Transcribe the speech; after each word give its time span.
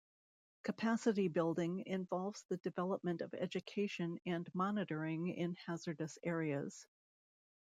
Capacity 0.63 1.27
building 1.27 1.83
involves 1.85 2.41
the 2.49 2.57
development 2.57 3.21
of 3.21 3.35
education 3.35 4.17
and 4.25 4.49
monitoring 4.55 5.27
in 5.27 5.53
hazardous 5.67 6.17
areas. 6.23 6.87